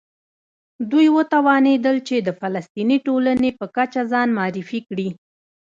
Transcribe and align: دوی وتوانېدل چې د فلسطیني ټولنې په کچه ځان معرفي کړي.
دوی 0.91 1.07
وتوانېدل 1.17 1.97
چې 2.07 2.15
د 2.27 2.29
فلسطیني 2.39 2.97
ټولنې 3.07 3.49
په 3.59 3.65
کچه 3.75 4.01
ځان 4.11 4.27
معرفي 4.37 4.79
کړي. 4.89 5.09